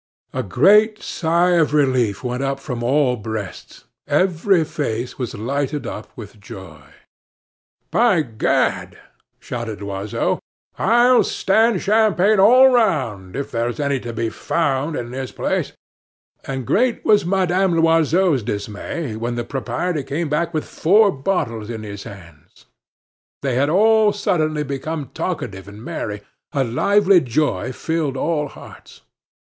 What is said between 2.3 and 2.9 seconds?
up from